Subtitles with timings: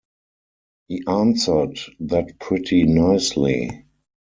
[0.87, 3.85] He answered that pretty nicely.